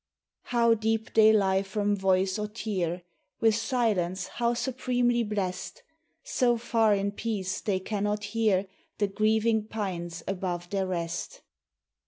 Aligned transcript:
How 0.45 0.73
deep 0.73 1.13
they 1.13 1.31
lie 1.31 1.61
from 1.61 1.95
voice 1.95 2.39
or 2.39 2.47
tear! 2.47 3.03
With 3.39 3.53
silence 3.53 4.25
how 4.29 4.55
supremely 4.55 5.21
blest! 5.21 5.83
So 6.23 6.57
far 6.57 6.95
in 6.95 7.11
peace 7.11 7.61
they 7.61 7.79
cannot 7.79 8.23
hear 8.23 8.65
The 8.97 9.07
grieving 9.09 9.65
pines 9.67 10.23
above 10.27 10.71
their 10.71 10.87
rest. 10.87 11.41